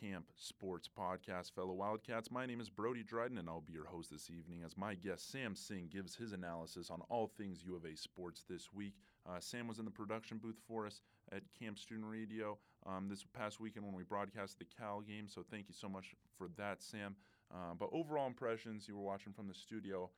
[0.00, 2.30] KAMP Sports Podcast, fellow Wildcats.
[2.30, 5.32] My name is Brody Dryden, and I'll be your host this evening as my guest
[5.32, 8.94] Sam Singh gives his analysis on all things U of A sports this week.
[9.28, 11.00] Uh, Sam was in the production booth for us
[11.32, 15.44] at KAMP Student Radio um, this past weekend when we broadcast the Cal game, so
[15.50, 17.16] thank you so much for that, Sam.
[17.52, 20.10] Uh, but overall impressions, you were watching from the studio.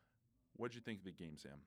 [0.56, 1.58] What'd you think of the game, Sam?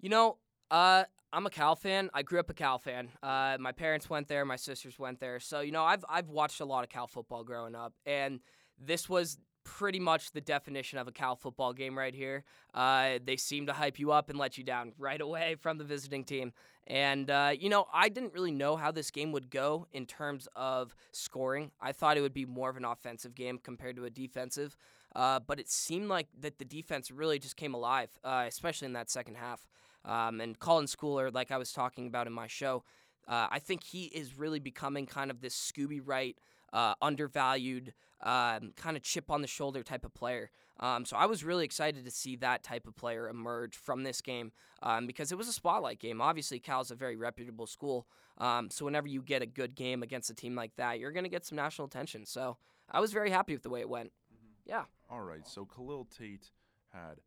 [0.00, 0.36] You know,
[0.72, 2.10] uh, I'm a Cal fan.
[2.12, 3.10] I grew up a Cal fan.
[3.22, 4.44] Uh, my parents went there.
[4.44, 5.38] My sisters went there.
[5.38, 8.40] So you know, I've I've watched a lot of Cal football growing up, and
[8.78, 12.44] this was pretty much the definition of a Cal football game right here.
[12.74, 15.84] Uh, they seem to hype you up and let you down right away from the
[15.84, 16.52] visiting team.
[16.86, 20.48] And, uh, you know, I didn't really know how this game would go in terms
[20.56, 21.70] of scoring.
[21.80, 24.76] I thought it would be more of an offensive game compared to a defensive.
[25.14, 28.94] Uh, but it seemed like that the defense really just came alive, uh, especially in
[28.94, 29.64] that second half.
[30.04, 32.84] Um, and Colin Schooler, like I was talking about in my show,
[33.28, 36.36] uh, I think he is really becoming kind of this Scooby Wright
[36.72, 40.50] uh, undervalued, um, kind of chip on the shoulder type of player.
[40.80, 44.20] Um, so I was really excited to see that type of player emerge from this
[44.20, 46.20] game um, because it was a spotlight game.
[46.20, 48.06] Obviously, Cal's a very reputable school.
[48.38, 51.24] Um, so whenever you get a good game against a team like that, you're going
[51.24, 52.26] to get some national attention.
[52.26, 52.56] So
[52.90, 54.08] I was very happy with the way it went.
[54.08, 54.70] Mm-hmm.
[54.70, 54.84] Yeah.
[55.10, 55.46] All right.
[55.46, 56.50] So Khalil Tate
[56.92, 57.18] had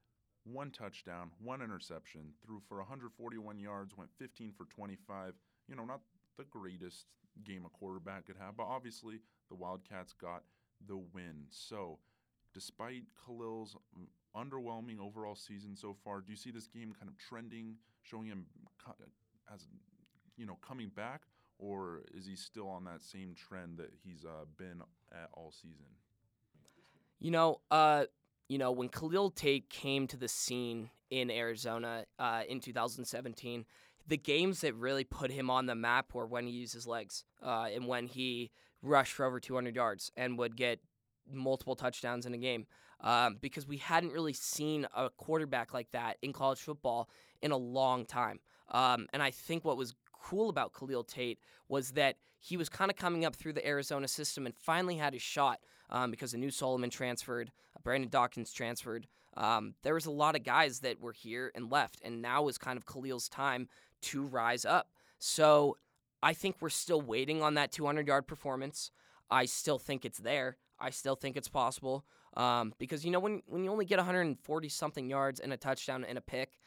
[0.46, 5.34] one touchdown, one interception, threw for 141 yards, went 15 for 25.
[5.68, 6.02] You know, not
[6.38, 7.08] the greatest
[7.44, 10.44] game a quarterback could have, but obviously the Wildcats got
[10.88, 11.48] the win.
[11.50, 12.00] So,
[12.54, 13.76] despite Khalil's
[14.36, 18.46] underwhelming overall season so far, do you see this game kind of trending, showing him
[19.54, 19.68] as
[20.38, 21.22] you know coming back,
[21.58, 25.86] or is he still on that same trend that he's uh, been at all season?
[27.20, 28.06] You know, uh,
[28.48, 33.66] you know when Khalil Tate came to the scene in Arizona uh, in 2017,
[34.08, 37.24] the games that really put him on the map were when he used his legs
[37.44, 38.52] uh, and when he
[38.82, 40.80] rushed for over 200 yards and would get
[41.32, 42.68] multiple touchdowns in a game
[43.02, 47.10] um, because we hadn't really seen a quarterback like that in college football
[47.42, 48.40] in a long time.
[48.70, 52.92] Um, and I think what was cool about Khalil Tate was that he was kind
[52.92, 56.52] of coming up through the Arizona system and finally had his shot um, because Anu
[56.52, 57.52] Solomon transferred,
[57.86, 59.08] Brandon Dawkins transferred.
[59.38, 62.58] Um, there was a lot of guys that were here and left, and now is
[62.58, 63.70] kind of Khalil's time
[64.02, 64.90] to rise up.
[65.20, 65.78] So
[66.22, 68.92] I think we're still waiting on that 200 yard performance.
[69.30, 70.58] I still think it's there.
[70.80, 74.70] I still think it's possible um, because you know when when you only get 140
[74.70, 76.58] something yards and a touchdown and a pick,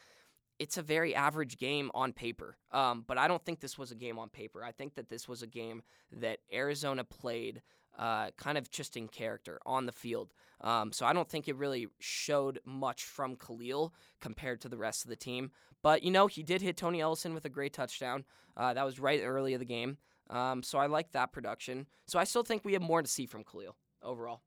[0.57, 2.57] it's a very average game on paper.
[2.71, 4.63] Um, but I don't think this was a game on paper.
[4.63, 7.61] I think that this was a game that Arizona played
[7.97, 10.33] uh, kind of just in character on the field.
[10.61, 15.03] Um, so I don't think it really showed much from Khalil compared to the rest
[15.03, 15.51] of the team.
[15.81, 18.25] But, you know, he did hit Tony Ellison with a great touchdown.
[18.57, 19.97] Uh, that was right early of the game.
[20.29, 21.87] Um, so I like that production.
[22.05, 24.41] So I still think we have more to see from Khalil overall.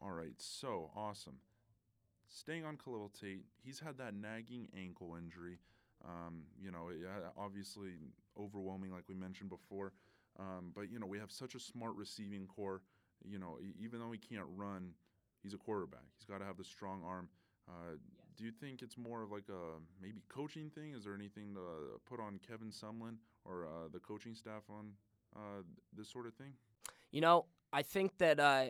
[0.00, 0.34] All right.
[0.38, 1.38] So awesome
[2.28, 5.58] staying on Khalil Tate, he's had that nagging ankle injury.
[6.04, 6.90] Um, you know,
[7.36, 7.90] obviously
[8.38, 9.92] overwhelming, like we mentioned before.
[10.38, 12.82] Um, but you know, we have such a smart receiving core.
[13.24, 14.92] You know, even though he can't run,
[15.42, 16.04] he's a quarterback.
[16.16, 17.28] He's got to have the strong arm.
[17.68, 18.26] Uh, yes.
[18.36, 20.94] Do you think it's more of like a maybe coaching thing?
[20.94, 21.60] Is there anything to
[22.08, 24.92] put on Kevin Sumlin or uh, the coaching staff on
[25.34, 25.62] uh,
[25.96, 26.52] this sort of thing?
[27.10, 28.66] You know, I think that uh,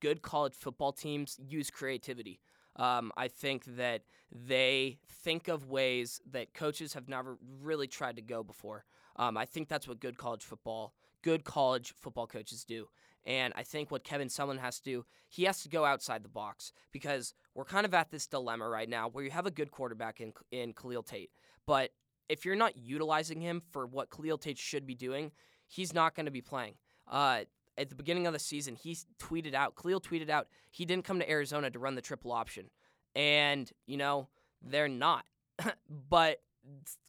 [0.00, 2.40] good college football teams use creativity.
[2.76, 8.22] Um, I think that they think of ways that coaches have never really tried to
[8.22, 8.84] go before.
[9.16, 12.88] Um, I think that's what good college football, good college football coaches do.
[13.24, 16.28] And I think what Kevin Sumlin has to do, he has to go outside the
[16.28, 19.70] box because we're kind of at this dilemma right now where you have a good
[19.70, 21.30] quarterback in in Khalil Tate,
[21.66, 21.90] but
[22.28, 25.32] if you're not utilizing him for what Khalil Tate should be doing,
[25.66, 26.74] he's not going to be playing.
[27.06, 27.40] Uh,
[27.76, 31.18] at the beginning of the season, he tweeted out, Khalil tweeted out, he didn't come
[31.18, 32.70] to Arizona to run the triple option.
[33.14, 34.28] And, you know,
[34.62, 35.24] they're not.
[36.08, 36.40] but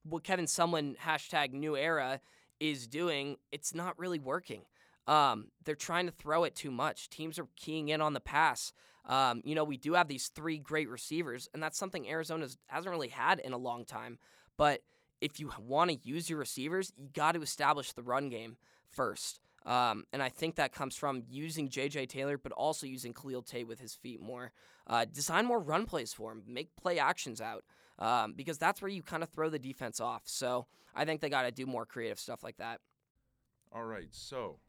[0.04, 2.20] what Kevin Sumlin, hashtag new era,
[2.64, 4.62] is doing, it's not really working.
[5.06, 7.10] Um, they're trying to throw it too much.
[7.10, 8.72] Teams are keying in on the pass.
[9.06, 12.90] Um, you know, we do have these three great receivers, and that's something Arizona hasn't
[12.90, 14.18] really had in a long time.
[14.58, 14.82] But
[15.20, 18.56] if you want to use your receivers, you got to establish the run game
[18.90, 19.42] first.
[19.66, 22.06] Um, and I think that comes from using J.J.
[22.06, 24.54] Taylor, but also using Khalil Tate with his feet more.
[24.88, 27.64] Uh, design more run plays for him, make play actions out,
[28.00, 30.24] um, because that's where you kind of throw the defense off.
[30.26, 32.80] So I think they got to do more creative stuff like that.
[33.72, 34.60] All right, so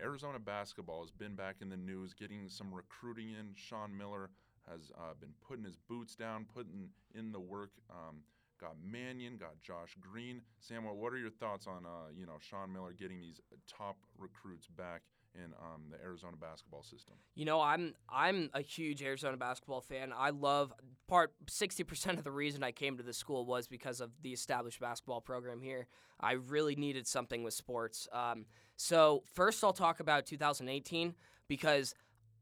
[0.00, 3.54] Arizona basketball has been back in the news, getting some recruiting in.
[3.54, 4.30] Sean Miller
[4.68, 7.70] has uh, been putting his boots down, putting in the work.
[7.90, 8.22] Um,
[8.60, 10.42] got Mannion, got Josh Green.
[10.58, 14.66] Samuel, what are your thoughts on uh, you know Sean Miller getting these top recruits
[14.66, 15.02] back
[15.34, 17.14] in um, the Arizona basketball system.
[17.34, 20.12] You know, I'm I'm a huge Arizona basketball fan.
[20.16, 20.72] I love
[21.08, 24.80] part 60% of the reason I came to the school was because of the established
[24.80, 25.86] basketball program here.
[26.20, 28.08] I really needed something with sports.
[28.12, 28.46] Um,
[28.76, 31.14] so first, I'll talk about 2018
[31.48, 31.94] because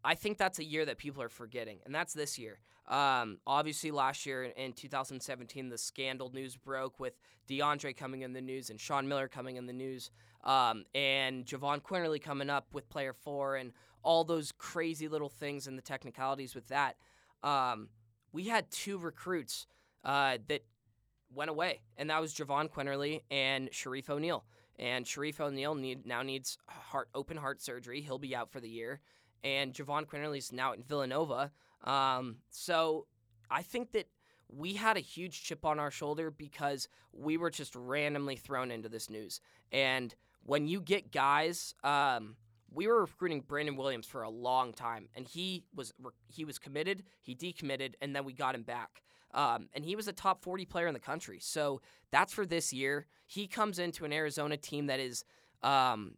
[0.05, 2.61] I think that's a year that people are forgetting, and that's this year.
[2.89, 7.15] Um, obviously, last year in 2017, the scandal news broke with
[7.49, 10.11] DeAndre coming in the news and Sean Miller coming in the news,
[10.45, 15.67] um, and Jahvon Quinerly coming up with player four, and all those crazy little things
[15.67, 16.97] and the technicalities with that.
[17.43, 17.89] Um,
[18.33, 19.67] we had two recruits
[20.05, 20.65] uh, that
[21.35, 24.45] went away, and that was Jahvon Quinerly and Shareef O'Neal.
[24.79, 28.01] And Shareef O'Neal need, now needs heart open heart surgery.
[28.01, 29.01] He'll be out for the year.
[29.45, 31.53] And Jahvon Quinerly's now in Villanova.
[31.85, 33.07] Um, so
[33.51, 34.07] I think that
[34.49, 38.89] we had a huge chip on our shoulder because we were just randomly thrown into
[38.89, 39.41] this news.
[39.71, 40.15] And
[40.45, 42.37] when you get guys, um,
[42.71, 45.93] we were recruiting Brandon Williams for a long time, and he was
[46.29, 49.03] he was committed, he decommitted, and then we got him back.
[49.35, 51.39] Um, and he was a top 40 player in the country.
[51.41, 51.81] So
[52.11, 53.07] that's for this year.
[53.27, 55.25] He comes into an Arizona team that is
[55.63, 56.17] um,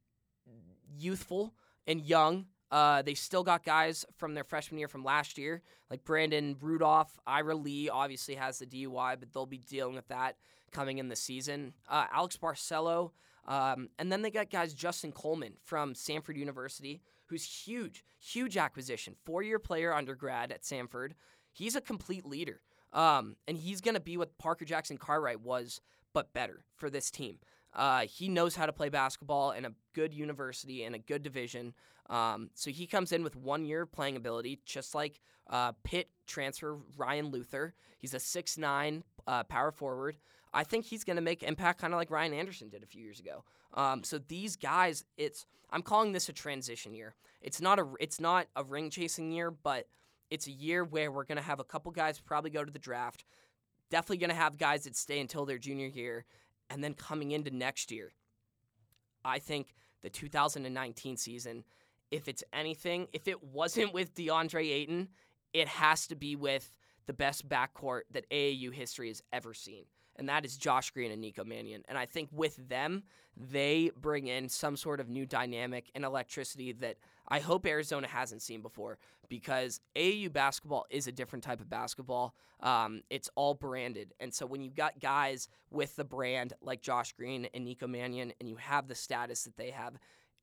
[0.98, 1.54] youthful
[1.86, 2.46] and young.
[2.74, 7.16] Uh, they still got guys from their freshman year from last year, like Brandon Randolph.
[7.24, 10.34] Ira Lee obviously has the DUI, but they'll be dealing with that
[10.72, 11.74] coming in the season.
[11.88, 13.12] Uh, Alex Barcello.
[13.46, 19.14] Um, and then they got guys Justin Coleman from Samford University, who's huge, huge acquisition.
[19.24, 21.12] Four year player undergrad at Samford.
[21.52, 22.60] He's a complete leader.
[22.92, 25.80] Um, and he's going to be what Parker Jackson Cartwright was,
[26.12, 27.38] but better for this team.
[27.74, 31.74] Uh, he knows how to play basketball in a good university and a good division.
[32.08, 36.78] Um, so he comes in with one year playing ability, just like uh, Pitt transfer
[36.96, 37.74] Ryan Luther.
[37.98, 40.16] He's a six nine uh, power forward.
[40.52, 43.02] I think he's going to make impact kind of like Ryan Anderson did a few
[43.02, 43.44] years ago.
[43.74, 47.16] Um, so these guys, it's I'm calling this a transition year.
[47.40, 49.88] It's not a it's not a ring chasing year, but
[50.30, 52.78] it's a year where we're going to have a couple guys probably go to the
[52.78, 53.24] draft.
[53.90, 56.24] Definitely going to have guys that stay until their junior year.
[56.70, 58.12] And then coming into next year,
[59.24, 61.64] I think the 2019 season,
[62.10, 65.08] if it's anything, if it wasn't with DeAndre Ayton,
[65.52, 66.72] it has to be with
[67.06, 69.84] the best backcourt that AAU history has ever seen
[70.16, 71.82] and that is Josh Green and Nico Mannion.
[71.88, 73.04] And I think with them,
[73.36, 76.96] they bring in some sort of new dynamic and electricity that
[77.26, 82.34] I hope Arizona hasn't seen before because AAU basketball is a different type of basketball.
[82.60, 84.14] Um, it's all branded.
[84.20, 88.32] And so when you've got guys with the brand like Josh Green and Nico Mannion
[88.40, 89.94] and you have the status that they have,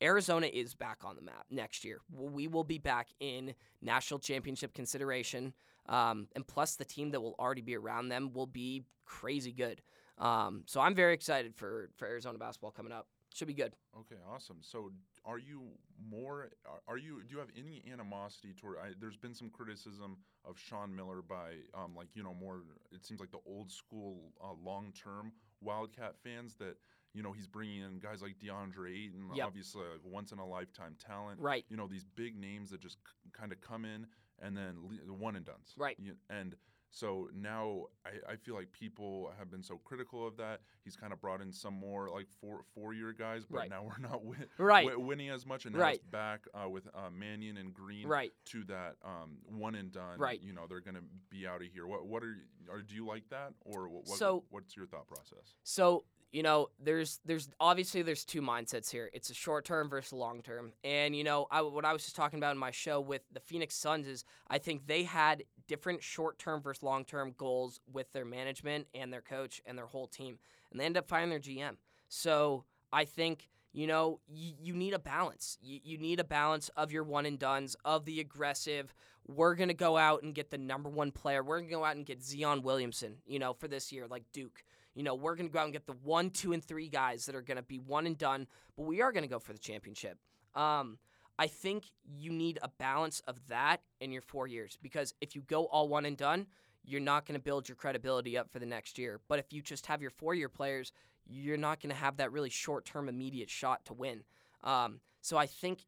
[0.02, 2.00] Arizona is back on the map next year.
[2.12, 5.54] We will be back in national championship consideration.
[5.88, 9.82] Um, and plus, the team that will already be around them will be crazy good.
[10.18, 13.08] Um, so I'm very excited for, for Arizona basketball coming up.
[13.34, 13.74] Should be good.
[13.98, 14.58] Okay, awesome.
[14.62, 14.92] So,
[15.24, 15.64] are you
[16.10, 16.50] more?
[16.88, 17.22] Are you?
[17.24, 18.76] Do you have any animosity toward?
[18.78, 22.64] I, there's been some criticism of Sean Miller by, um, like you know, more.
[22.92, 25.32] It seems like the old school, uh, long term
[25.62, 26.76] Wildcat fans that
[27.14, 29.48] you know he's bringing in guys like DeAndre Ayton, Yep.
[29.48, 31.40] obviously like once in a lifetime talent.
[31.40, 31.64] Right.
[31.70, 34.08] You know these big names that just c- kind of come in
[34.42, 34.76] and then
[35.08, 35.74] le- one and duns.
[35.78, 35.96] Right.
[36.00, 36.56] You- and
[36.94, 40.60] so now I, I feel like people have been so critical of that.
[40.84, 43.70] He's kind of brought in some more like four four year guys, but Right.
[43.70, 44.86] now we're not win- Right.
[44.86, 45.96] wi- winning as much, and now Right.
[45.96, 48.34] it's back uh, with uh, Mannion and Green Right.
[48.48, 50.20] to that um, one and done.
[50.20, 50.42] Right.
[50.42, 51.88] You know they're going to be out of here.
[51.88, 52.36] What what are,
[52.70, 55.56] are do you like that or what, what So- what's your thought process?
[55.64, 59.10] So you know, there's there's obviously there's two mindsets here.
[59.14, 62.16] It's a short term versus long term, and you know, I, what I was just
[62.16, 66.02] talking about in my show with the Phoenix Suns is I think they had different
[66.02, 70.08] short term versus long term goals with their management and their coach and their whole
[70.08, 70.40] team,
[70.72, 71.76] and they end up firing their GM.
[72.08, 75.58] So I think you know you, you need a balance.
[75.62, 78.94] You, you need a balance of your one and duns of the aggressive.
[79.28, 81.44] We're gonna go out and get the number one player.
[81.44, 83.18] We're gonna go out and get Zion Williamson.
[83.26, 84.64] You know, for this year, like Duke.
[84.96, 87.26] You know, we're going to go out and get the one, two, and three guys
[87.26, 89.54] that are going to be one and done, but we are going to go for
[89.54, 90.18] the championship.
[90.54, 90.98] Um,
[91.40, 95.42] I think you need a balance of that in your four years because if you
[95.42, 96.48] go all one and done,
[96.84, 99.22] you're not going to build your credibility up for the next year.
[99.28, 100.92] But if you just have your four year players,
[101.26, 104.24] you're not going to have that really short term, immediate shot to win.
[104.64, 105.86] Um, so I think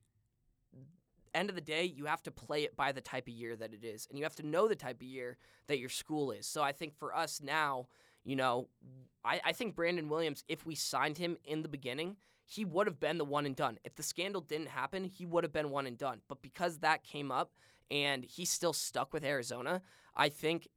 [1.34, 3.74] end of the day, you have to play it by the type of year that
[3.74, 6.46] it is, and you have to know the type of year that your school is.
[6.46, 7.88] So I think for us now,
[8.24, 8.68] you know,
[9.24, 13.00] I, I think Brandon Williams, if we signed him in the beginning, he would have
[13.00, 13.80] been the one and done.
[13.84, 16.22] If the scandal didn't happen, he would have been one and done.
[16.28, 17.52] But because that came up
[17.90, 19.82] and he's still stuck with Arizona,
[20.16, 20.68] I think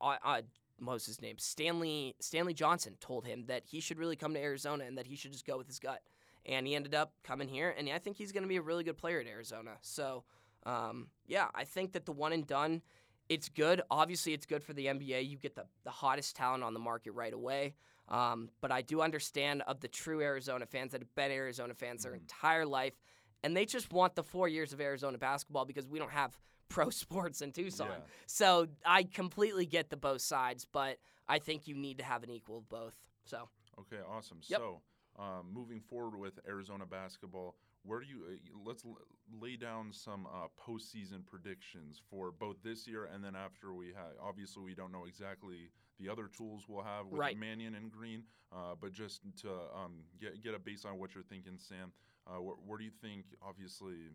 [0.00, 0.42] uh, uh,
[0.78, 1.38] what was his name?
[1.38, 5.16] Stanley Stanley Johnson told him that he should really come to Arizona and that he
[5.16, 6.02] should just go with his gut.
[6.46, 8.84] and he ended up coming here, and I think he's going to be a really
[8.84, 9.72] good player at Arizona.
[9.82, 10.24] So,
[10.64, 12.82] um, yeah, I think that the one and done,
[13.28, 13.82] it's good.
[13.90, 15.28] Obviously, it's good for the NBA.
[15.28, 17.74] You get the, the hottest talent on the market right away.
[18.08, 22.04] Um, but I do understand of the true Arizona fans that have been Arizona fans
[22.04, 22.20] their Mhm.
[22.20, 22.94] entire life,
[23.42, 26.90] and they just want the four years of Arizona basketball because we don't have pro
[26.90, 27.88] sports in Tucson.
[27.88, 27.96] Yeah.
[28.26, 32.30] So I completely get the both sides, but I think you need to have an
[32.30, 32.94] equal of both.
[33.24, 34.38] So Okay, awesome.
[34.46, 34.58] Yep.
[34.60, 34.80] So,
[35.18, 38.98] um, moving forward with Arizona basketball, where do you uh, let's l-
[39.40, 44.12] lay down some uh, postseason predictions for both this year and then after we have.
[44.22, 47.38] Obviously, we don't know exactly the other tools we'll have with Right.
[47.38, 51.24] Mannion and Green, uh, but just to um, get get a base on what you're
[51.24, 51.92] thinking, Sam.
[52.26, 53.24] Uh, where do you think?
[53.40, 54.10] Obviously,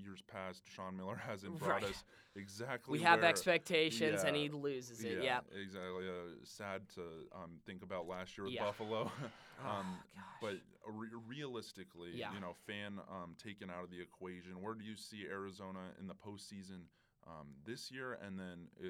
[0.00, 1.90] years past, Sean Miller hasn't brought Right.
[1.90, 2.04] us
[2.36, 2.92] exactly.
[2.92, 5.22] we have where- expectations, and he loses it.
[5.22, 5.40] Yeah.
[5.60, 6.08] exactly.
[6.08, 7.02] Uh, sad to
[7.34, 8.64] um, think about last year with Yeah.
[8.64, 9.10] Buffalo.
[9.64, 10.56] um, Oh, but
[10.88, 12.32] re- realistically, Yeah.
[12.34, 16.06] you know, fan um, taken out of the equation, where do you see Arizona in
[16.06, 16.84] the postseason
[17.26, 18.88] um, this year, and then i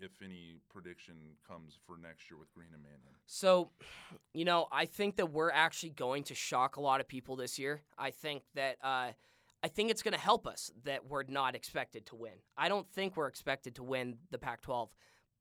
[0.00, 1.14] if any prediction
[1.46, 3.14] comes for next year with Green and Mannion?
[3.26, 3.70] So,
[4.32, 7.60] you know, I think that we're actually going to shock a lot of people this
[7.60, 7.80] year.
[7.96, 9.12] I think that uh,
[9.64, 12.34] I think it's going to help us that we're not expected to win.
[12.54, 14.90] I don't think we're expected to win the Pac-12,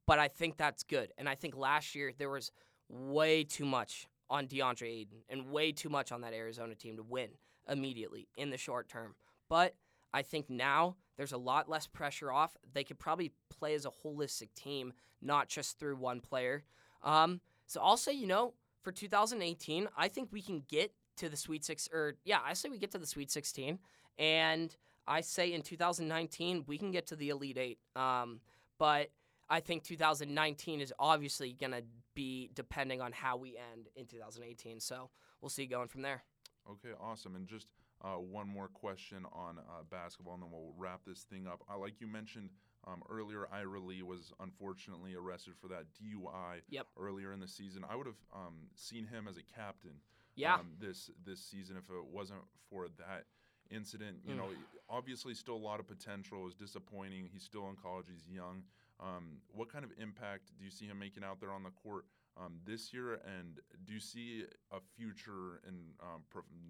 [0.08, 1.12] but I think that's good.
[1.18, 2.50] And I think last year there was
[2.88, 7.04] way too much on DeAndre Ayton and way too much on that Arizona team to
[7.04, 7.32] win
[7.68, 9.16] immediately in the short term.
[9.50, 9.76] But
[10.14, 12.56] I think now there's a lot less pressure off.
[12.74, 16.64] They could probably play as a holistic team, not just through one player.
[17.04, 18.54] Um, so I'll say, you know,
[18.84, 22.70] for 2018, I think we can get to the Sweet Six, or yeah, I say
[22.70, 23.80] we get to the Sweet 16,
[24.18, 24.76] and
[25.08, 27.80] I say in 2019 we can get to the Elite Eight.
[27.96, 28.40] Um,
[28.80, 29.10] but
[29.50, 31.82] I think 2019 is obviously gonna
[32.16, 34.80] be depending on how we end in 2018.
[34.80, 35.10] So
[35.42, 36.24] we'll see going from there.
[36.70, 37.36] Okay, awesome.
[37.36, 37.68] And just
[38.04, 41.62] uh, one more question on uh, basketball, and then we'll wrap this thing up.
[41.74, 42.50] Uh, like you mentioned
[42.88, 46.88] um, earlier, Ira Lee was unfortunately arrested for that DUI Yep.
[46.98, 47.86] earlier in the season.
[47.90, 50.02] I would have um, seen him as a captain
[50.36, 50.56] Yeah.
[50.56, 53.26] um, this this season if it wasn't for that
[53.70, 54.18] incident.
[54.26, 54.38] You Mm.
[54.38, 54.50] know,
[54.90, 56.42] obviously still a lot of potential.
[56.42, 57.28] It was disappointing.
[57.32, 58.08] He's still in college.
[58.10, 58.64] He's young.
[59.00, 62.06] Um, what kind of impact do you see him making out there on the court
[62.38, 63.16] um, this year?
[63.26, 66.24] And do you see a future in um,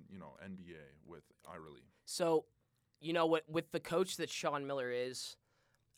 [0.10, 1.90] you know NBA with Ira Lee?
[2.06, 2.46] So,
[3.02, 3.48] you know what?
[3.50, 5.36] With the coach that Sean Miller is,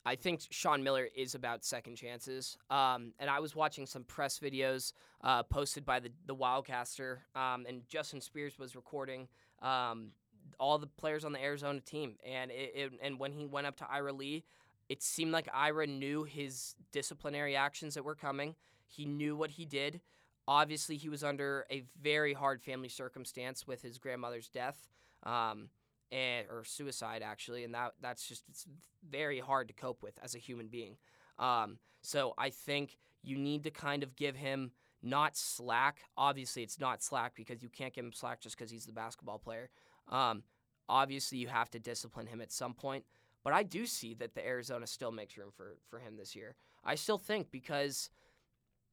[0.08, 2.58] I think Sean Miller is about second chances.
[2.70, 7.66] Um, and I was watching some press videos uh, posted by the the Wildcaster, um,
[7.68, 9.28] and Justin Spears was recording
[9.62, 10.12] um,
[10.60, 12.16] all the players on the Arizona team.
[12.26, 14.44] And it, it, and when he went up to Ira Lee,
[14.90, 18.56] it seemed like Ira knew his disciplinary actions that were coming.
[18.88, 20.02] He knew what he did.
[20.48, 24.88] Obviously, he was under a very hard family circumstance with his grandmother's death.
[25.24, 25.70] Um,
[26.12, 28.66] and, or suicide actually, and that that's just it's
[29.10, 30.98] very hard to cope with as a human being.
[31.40, 34.72] Um, so I think you need to kind of give him
[35.06, 36.00] not slack.
[36.18, 39.40] Obviously, it's not slack because you can't give him slack just because he's the basketball
[39.40, 39.70] player.
[40.10, 40.44] Um,
[40.90, 43.06] obviously, you have to discipline him at some point.
[43.44, 46.56] But I do see that the Arizona still makes room for for him this year.
[46.84, 48.10] I still think because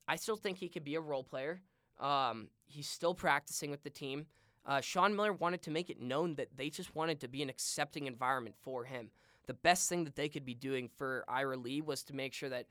[0.07, 1.62] I still think he could be a role player.
[1.99, 4.26] Um, he's still practicing with the team.
[4.66, 7.49] Uh, Sean Miller wanted to make it known that they just wanted to be an
[7.49, 9.11] accepting environment for him.
[9.47, 12.49] The best thing that they could be doing for Ira Lee was to make sure
[12.49, 12.66] that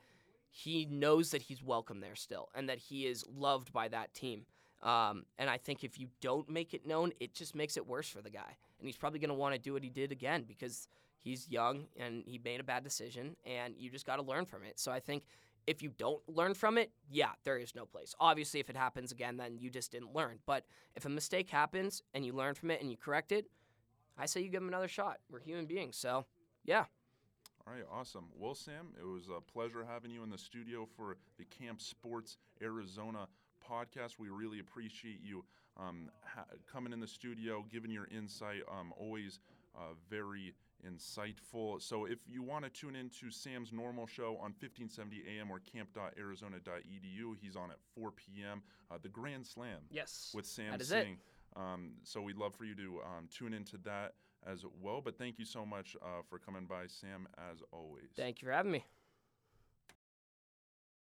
[0.51, 4.45] he knows that he's welcome there still and that he is loved by that team.
[4.83, 8.09] Um, and I think if you don't make it known, it just makes it worse
[8.09, 8.57] for the guy.
[8.79, 10.87] And he's probably going to want to do what he did again because
[11.21, 14.63] he's young and he made a bad decision, and you just got to learn from
[14.63, 14.79] it.
[14.79, 15.23] So I think
[15.67, 18.15] if you don't learn from it, yeah, there is no place.
[18.19, 20.39] Obviously, if it happens again, then you just didn't learn.
[20.45, 20.65] But
[20.95, 23.45] if a mistake happens and you learn from it and you correct it,
[24.17, 25.19] I say you give him another shot.
[25.29, 26.25] We're human beings, so
[26.65, 26.85] yeah.
[27.71, 28.25] All right, awesome.
[28.37, 32.35] Well, Sam, it was a pleasure having you in the studio for the KAMP Sports
[32.61, 33.29] Arizona
[33.65, 34.19] podcast.
[34.19, 35.45] We really appreciate you
[35.77, 38.63] um, ha- coming in the studio, giving your insight.
[38.69, 39.39] Um, always
[39.73, 40.53] uh, very
[40.85, 41.81] insightful.
[41.81, 47.35] So, if you want to tune into Sam's normal show on 1570 AM or kamp.arizona.edu,
[47.41, 48.63] he's on at 4 p.m.
[48.91, 50.31] Uh, the Grand Slam Yes.
[50.35, 51.03] with Sam that is it.
[51.05, 51.17] Singh.
[51.55, 55.01] Um, so we'd love for you to um, tune into that as well.
[55.01, 58.09] But thank you so much uh, for coming by, Sam, as always.
[58.15, 58.85] Thank you for having me.